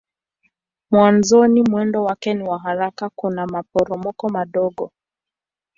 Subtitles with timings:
[0.91, 4.91] Mwanzoni mwendo wake ni wa haraka kuna maporomoko madogo.